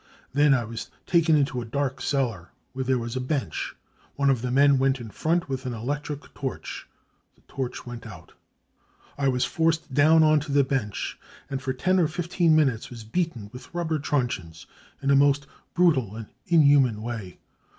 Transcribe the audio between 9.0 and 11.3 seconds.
I was forced down on to the bench,